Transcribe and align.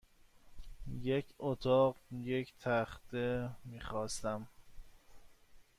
یک 1.01 1.25
اتاق 1.39 1.95
یک 2.11 2.53
تخته 2.63 3.49
میخواستم. 3.65 4.47